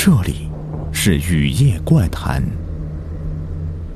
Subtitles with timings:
[0.00, 0.48] 这里
[0.92, 2.40] 是雨夜怪谈，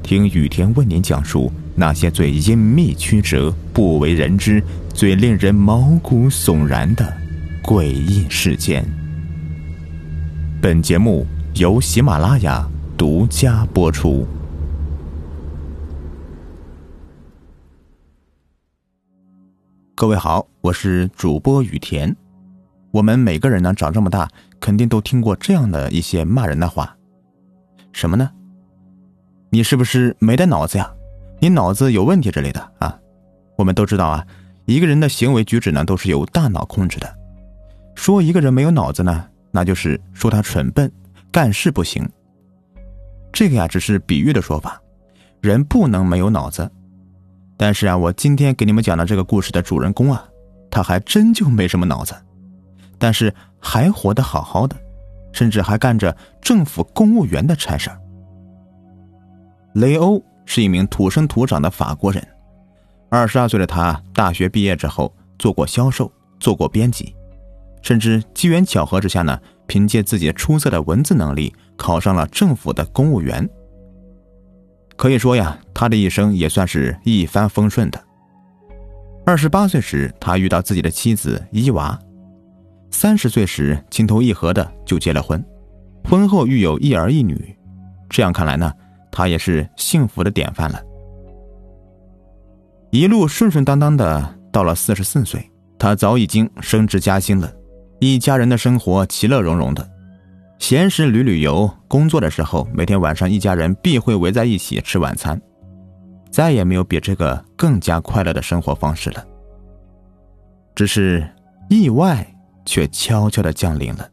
[0.03, 4.61] 听雨田为您讲述那些最隐秘曲折、不为人知、
[4.93, 7.17] 最令人毛骨悚然的
[7.63, 8.85] 诡异事件。
[10.61, 11.25] 本节目
[11.55, 14.27] 由喜马拉雅独家播出。
[19.95, 22.15] 各位好，我是主播雨田。
[22.91, 24.29] 我们每个人呢，长这么大，
[24.63, 26.97] 肯定都听过这样的一些骂人的话，
[27.93, 28.31] 什么呢？
[29.51, 30.89] 你是不是没带脑子呀？
[31.41, 32.97] 你脑子有问题之类的啊？
[33.59, 34.25] 我们都知道啊，
[34.65, 37.13] 一个人的行为举止呢，都是由大脑控制的。
[37.97, 40.91] 说一个人没有脑子呢，那就是说他蠢笨，
[41.33, 42.09] 干事不行。
[43.33, 44.81] 这个呀，只是比喻的说法，
[45.41, 46.71] 人不能没有脑子。
[47.57, 50.25] 但是啊，我今天给你们讲的这个故事的主人公啊，
[50.71, 52.15] 他还真就没什么脑子，
[53.03, 54.77] 但是还活得好好的，
[55.33, 57.91] 甚至还干着政府公务员的差事
[59.73, 62.25] 雷欧是一名土生土长的法国人，
[63.11, 67.13] 二十二岁的他大学毕业之后做过销售，做过编辑，
[67.83, 73.51] 甚至机缘巧合之下呢，凭借自己出色的文字能力考上了政府的公务员。
[74.97, 78.01] 可以说呀，他的一生也算是一帆风顺的。
[79.27, 81.99] 二十八岁时，他遇到自己的妻子伊娃；
[82.93, 85.45] 三十岁时，情投意合的就结了婚，
[86.05, 87.57] 婚后育有一儿一女。
[88.09, 88.73] 这样看来呢，
[89.11, 90.81] 他也是幸福的典范了。
[92.91, 97.51] 一路顺顺当当的，到了四十四岁，他早已经升职加薪了，
[97.99, 99.91] 一家人的生活其乐融融的。
[100.59, 105.41] 闲时旅旅游，工作的时候，每天晚上一家人必会围在一起吃晚餐，
[106.31, 109.27] 再也没有比这个更加快乐的生活方式了。
[110.75, 111.27] 只是
[111.69, 112.25] 意外
[112.65, 114.09] 却悄悄的降临了。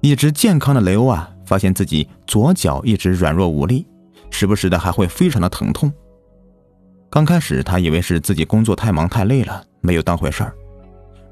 [0.00, 3.86] 一直健康的雷欧啊，发现自己左脚一直软弱无力，
[4.30, 5.92] 时不时的还会非常的疼痛。
[7.08, 10.54] 刚开始他以为是自己工作太忙太累了，没有当回事儿，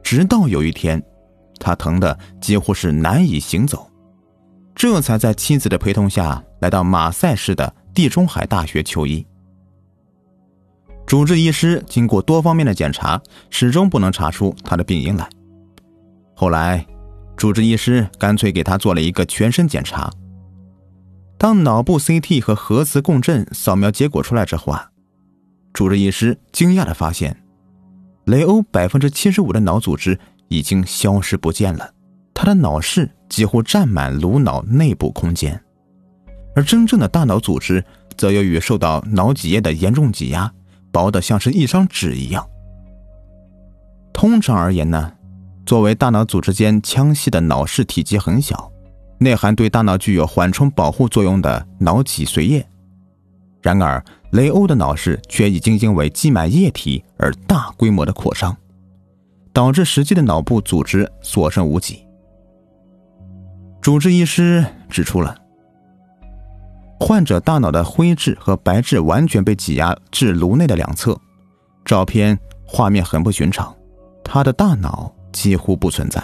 [0.02, 1.02] 直到有一天。
[1.58, 3.88] 他疼的几乎是难以行走，
[4.74, 9.24] 这才在妻子的陪同下来到马赛市的地中海大学求医。
[11.12, 15.28] 主治医师经过多方面的检查，始终不能查出他的病因来。
[16.34, 16.86] 后来，
[17.36, 20.10] 主治医师干脆给他做了一个全身检查。
[21.36, 24.88] 当脑部 CT 和核磁共振扫描结果出来之后啊，
[25.74, 27.36] 主治医师惊讶的发现，
[28.24, 30.18] 雷欧百分之七十五的脑组织。
[30.48, 31.92] 已经消失不见了，
[32.32, 35.62] 他的脑室几乎占满颅脑内部空间，
[36.56, 37.84] 而真正的大脑组织
[38.16, 40.50] 则由于受到脑脊液的严重挤压，
[40.92, 42.48] 薄的像是一张纸一样。
[44.12, 45.12] 通常而言呢，
[45.66, 48.70] 作为大脑组织间腔隙的脑室体积很小，
[49.18, 52.64] 内含对大脑具有缓冲保护作用的脑脊髓液。
[53.60, 58.56] 然而，雷欧的脑室却已经因为积满液体而大规模的扩张。
[59.54, 62.06] 导致实际的脑部组织所剩无几。
[63.82, 65.36] 主治医师指出了，
[67.04, 71.18] 患者大脑的灰质和白质完全被挤压至颅内的两侧，
[71.84, 73.74] 照片画面很不寻常，
[74.22, 76.22] 他的大脑几乎不存在。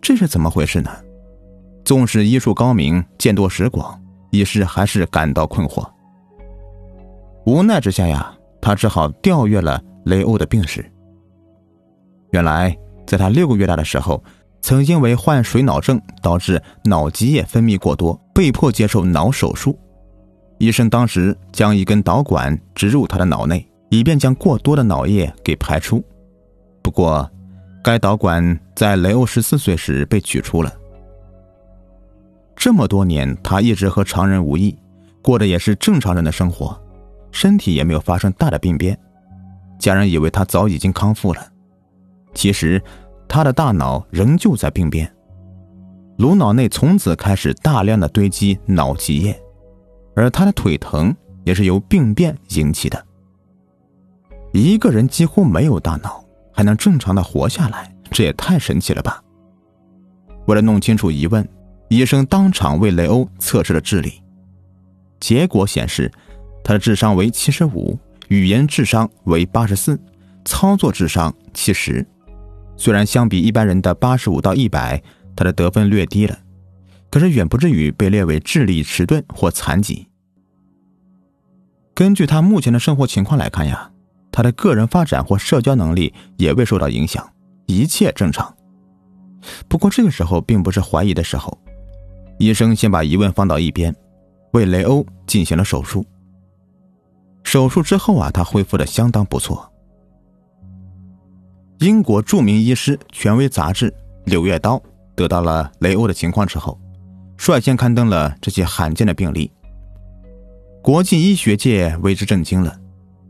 [0.00, 0.90] 这是怎么回事呢？
[1.84, 3.96] 纵使医术高明、见多识广，
[4.32, 5.88] 医师还是感到困惑。
[7.46, 10.84] 无奈之下呀，他只好调阅了雷欧的病史。
[12.32, 14.22] 原来，在他六个月大的时候，
[14.62, 19.76] 曾因为患水脑症导致脑脊液分泌过多，被迫接受脑手术。
[20.58, 26.02] 医生当时将一根导管植入他的脑内，以便将过多的脑液给排出。
[26.80, 27.28] 不过，
[27.82, 30.72] 该导管在雷欧十四岁时被取出了。
[32.54, 34.78] 这么多年，他一直和常人无异，
[35.20, 36.80] 过的也是正常人的生活，
[37.32, 38.96] 身体也没有发生大的病变。
[39.80, 41.44] 家人以为他早已经康复了。
[42.34, 42.80] 其实，
[43.32, 45.10] 他的大脑仍旧在病变，
[46.18, 49.42] 颅脑内从此开始大量的堆积脑脊液，
[50.14, 53.06] 而他的腿疼也是由病变引起的。
[54.52, 59.24] 一个人几乎没有大脑，还能正常的活下来，这也太神奇了吧！
[60.44, 61.48] 为了弄清楚疑问，
[61.88, 64.22] 医生当场为雷欧测试了智力，
[65.20, 66.12] 结果显示，
[66.62, 67.98] 他的智商为七十五，
[68.28, 69.98] 语言智商为八十四，
[70.44, 72.06] 操作智商七十。
[72.82, 75.00] 虽然相比一般人的八十五到一百，
[75.36, 76.36] 他的得分略低了，
[77.12, 80.08] 可是远不至于被列为智力迟钝或残疾。
[81.94, 83.88] 根据他目前的生活情况来看呀，
[84.32, 87.24] 他的个人发展或社交能力也未受到影响，
[87.66, 88.52] 一切正常。
[89.68, 91.56] 不过这个时候并不是怀疑的时候，
[92.40, 93.94] 医生先把疑问放到一边，
[94.54, 96.04] 为雷欧进行了手术。
[97.44, 99.71] 手术之后啊，他恢复的相当不错。
[101.82, 103.90] 英国著名医师权威杂志
[104.26, 104.76] 《柳叶刀》
[105.16, 106.80] 得到了雷欧的情况之后，
[107.36, 109.50] 率先刊登了这些罕见的病例。
[110.80, 112.78] 国际医学界为之震惊了，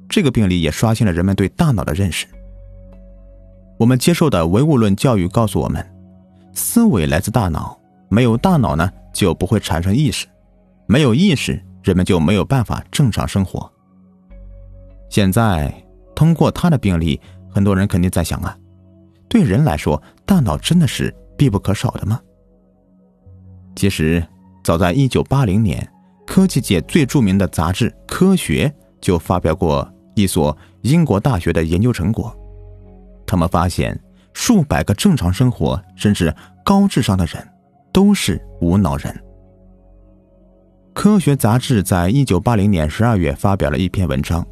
[0.06, 2.26] 这个病例也刷新了人们对大脑的认识。
[3.78, 5.82] 我们接受的唯物论教育告诉我们，
[6.52, 10.26] 思维来自大脑，没有大脑呢，就不会产生意识，
[10.86, 13.72] 没有意识，人们就没有办法正常生活。
[15.08, 15.72] 现在
[16.14, 17.18] 通过他的病例，
[17.52, 18.56] 很多人肯定在想啊，
[19.28, 22.20] 对人来说，大脑真的是必不可少的吗？
[23.76, 24.26] 其实，
[24.64, 25.86] 早在一九八零年，
[26.26, 28.68] 科技界最著名的杂志《科学》
[29.00, 32.34] 就发表过一所英国大学的研究成果，
[33.26, 33.98] 他们发现
[34.32, 36.34] 数百个正常生活甚至
[36.64, 37.46] 高智商的人
[37.92, 39.14] 都是无脑人。
[40.94, 44.46] 科学杂志在一九八零年十二月发表了一篇文章。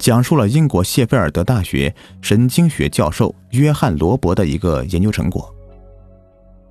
[0.00, 5.54] 讲述了英国谢菲尔德大学神经学教授约翰·罗伯的一个研究成果。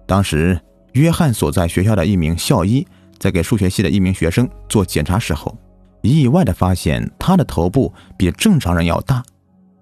[0.08, 0.60] 当时，
[0.94, 2.86] 约翰所在学校的一名校医
[3.20, 5.56] 在给数学系的一名学生做检查时候，
[6.02, 9.24] 意外的发现他的头部比正常人要大。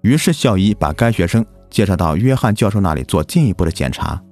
[0.02, 4.22] 于是，校医把该学生介绍到约翰教授那里做进一步的检查。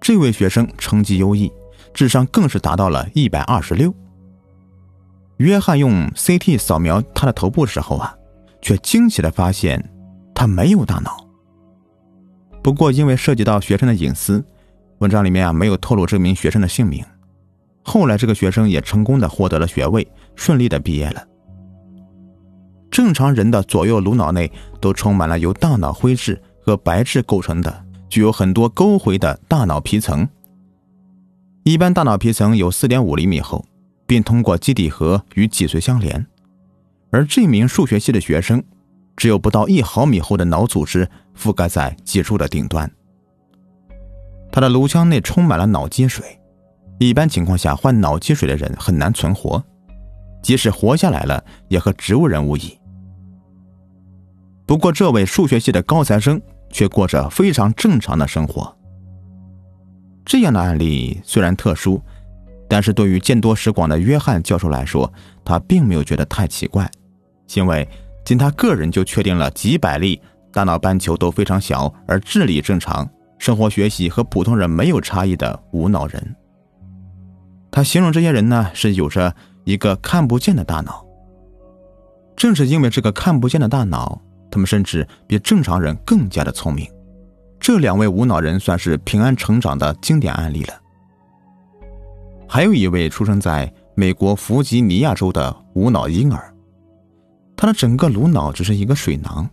[0.00, 1.52] 这位学生成绩优异，
[1.94, 3.94] 智商更是达到了一百二十六。
[5.38, 8.16] 约翰用 CT 扫描他的头部时候啊，
[8.62, 9.92] 却惊奇的发现
[10.34, 11.26] 他没有大脑。
[12.62, 14.44] 不过因为涉及到学生的隐私，
[14.98, 17.04] 文章里面啊没有透露这名学生的姓名。
[17.82, 21.22] 后来这个学生也成功的获得了学位，顺利的毕业了。
[22.90, 24.50] 正常人的左右颅脑内
[24.80, 30.26] 都充满了由大脑灰质和白质构成的、具有很多沟回的大脑皮层。
[31.62, 33.64] 一般大脑皮层有4.5厘米厚。
[34.06, 36.24] 并通过基底核与脊髓相连，
[37.10, 38.62] 而这名数学系的学生
[39.16, 42.90] 只有不到一毫米厚的脑组织覆盖在脊柱的顶端。
[44.52, 46.38] 他的颅腔内充满了脑积水，
[46.98, 49.62] 一般情况下患脑积水的人很难存活，
[50.40, 52.78] 即使活下来了也和植物人无异。
[54.66, 58.76] 不过，这位数学系的高材生却过着非常正常的生活。
[60.24, 62.00] 这样的案例虽然特殊。
[62.68, 65.12] 但是对于见多识广的约翰教授来说，
[65.44, 66.90] 他并没有觉得太奇怪，
[67.54, 67.88] 因为
[68.24, 70.20] 仅他个人就确定了几百例
[70.52, 73.08] 大脑斑球都非常小，而智力正常，
[73.38, 76.36] 生活学习和普通人没有差异的无脑人。
[77.70, 79.34] 他形容这些人呢是有着
[79.64, 81.04] 一个看不见的大脑。
[82.34, 84.20] 正是因为这个看不见的大脑，
[84.50, 86.86] 他们甚至比正常人更加的聪明。
[87.60, 90.74] 这两位无脑人算是平安成长的经典案例了。
[92.48, 96.54] 还有一位出生在美国弗吉尼亚州的无脑婴儿，
[97.56, 99.48] 他的整个颅脑只是一个水囊。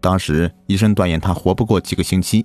[0.00, 2.44] 当时医生断言他活不过几个星期，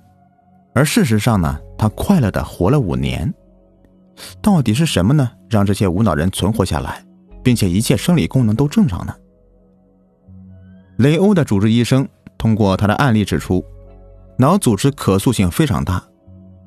[0.74, 3.32] 而事实上呢，他快乐的活了五年。
[4.42, 7.04] 到底是什么呢，让这些无脑人存活下来，
[7.44, 9.14] 并且一切生理功能都正常呢？
[10.98, 12.08] 雷欧的主治医生
[12.38, 13.64] 通过他的案例指出，
[14.38, 16.02] 脑组织可塑性非常大，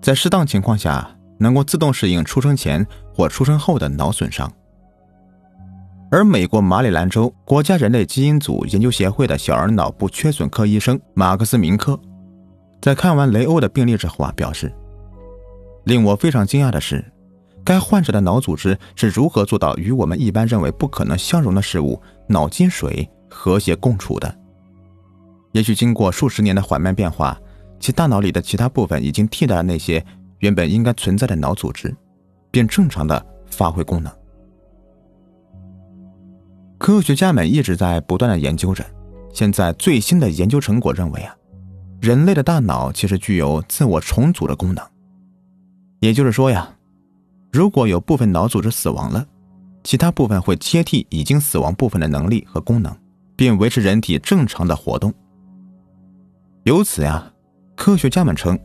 [0.03, 1.17] 在适当情况下。
[1.43, 4.51] 能够自动适应出生前或出生后的脑损伤。
[6.11, 11.99] 而美国马里兰州国家人类基因组研究协会的小儿脑部缺损科医生马克思·明科，
[12.81, 14.73] 在看完雷欧的病例之后啊，表示
[15.85, 17.05] ：“令我非常惊讶的是，
[17.65, 24.33] 该患者的脑组织是如何做到与我们一般认为不可能相容的事物——脑积水和谐共处的。
[25.53, 27.39] 也许经过数十年的缓慢变化，
[27.81, 30.05] 其大脑里的其他部分已经替代了那些。”
[30.43, 31.95] 原本应该存在的脑组织，
[32.51, 34.13] 并正常的发挥功能。
[36.79, 38.85] 科学家们一直在不断的研究着。
[39.33, 41.35] 现在最新的研究成果认为啊，
[42.01, 44.85] 人类的大脑其实具有自我重组的功能。
[46.01, 46.77] 也就是说呀，
[47.53, 49.25] 如果有部分脑组织死亡了，
[49.85, 52.95] 其他部分会接替已经死亡部分的能力和功能，
[53.37, 55.15] 并维持人体正常的活动。
[56.65, 57.33] 由此呀，
[57.77, 58.59] 科学家们称。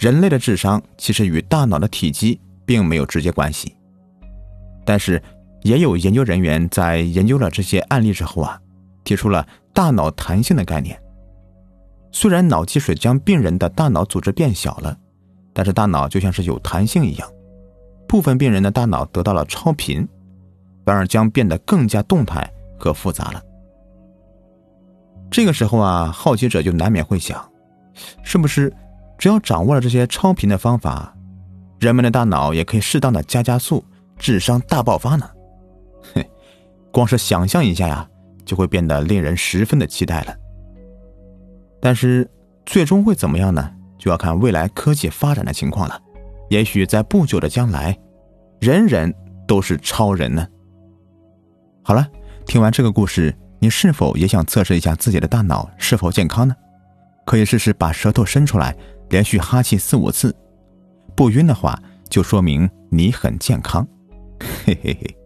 [0.00, 3.76] 人类的智商其实与大脑的体积并没有直接关系，
[4.82, 5.22] 但是
[5.60, 8.58] 也有研究人员在研究了这些案例之后啊，
[9.04, 10.98] 提出了大脑弹性的概念。
[12.12, 14.96] 虽然脑积水将病人的大脑组织变小了，
[15.52, 17.30] 但是大脑就像是有弹性一样，
[18.08, 20.08] 部分病人的大脑得到了超频，
[20.86, 23.42] 反而将变得更加动态和复杂了。
[25.30, 27.46] 这个时候啊，好奇者就难免会想，
[28.22, 28.72] 是不是？
[29.20, 31.14] 只要掌握了这些超频的方法，
[31.78, 33.84] 人们的大脑也可以适当的加加速，
[34.18, 35.28] 智商大爆发呢。
[36.14, 36.26] 嘿，
[36.90, 38.08] 光是想象一下呀，
[38.46, 40.34] 就会变得令人十分的期待了。
[41.82, 42.26] 但是
[42.64, 43.70] 最终会怎么样呢？
[43.98, 46.00] 就要看未来科技发展的情况了。
[46.48, 47.94] 也许在不久的将来，
[48.58, 49.14] 人人
[49.46, 50.48] 都是超人呢。
[51.82, 52.08] 好了，
[52.46, 56.56] 听完这个故事，你是否也想测试一下自己的大脑是否健康呢？
[57.26, 58.74] 可以试试把舌头伸出来。
[59.10, 60.34] 连续哈气四五次，
[61.14, 63.86] 不晕的话，就说明你很健康。
[64.64, 65.19] 嘿嘿嘿。